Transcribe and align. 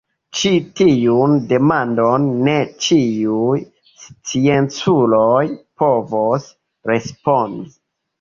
Ĉi-tiun 0.37 1.33
demandon 1.49 2.23
ne 2.47 2.55
ĉiuj 2.85 3.57
scienculoj 4.05 5.43
povos 5.83 6.49
respondi. 6.93 7.69